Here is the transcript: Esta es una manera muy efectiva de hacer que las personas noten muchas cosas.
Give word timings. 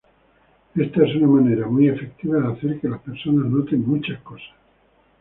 Esta 0.73 1.05
es 1.05 1.15
una 1.17 1.27
manera 1.27 1.67
muy 1.67 1.87
efectiva 1.87 2.39
de 2.39 2.51
hacer 2.53 2.79
que 2.79 2.89
las 2.89 3.01
personas 3.01 3.45
noten 3.45 3.85
muchas 3.87 4.19
cosas. 4.23 4.49